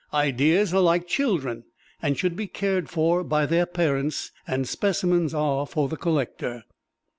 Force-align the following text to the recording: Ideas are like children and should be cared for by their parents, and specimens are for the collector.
Ideas 0.15 0.73
are 0.73 0.81
like 0.81 1.05
children 1.05 1.63
and 2.01 2.17
should 2.17 2.35
be 2.35 2.47
cared 2.47 2.89
for 2.89 3.23
by 3.23 3.45
their 3.45 3.67
parents, 3.67 4.31
and 4.47 4.67
specimens 4.67 5.31
are 5.31 5.67
for 5.67 5.87
the 5.89 5.95
collector. 5.97 6.63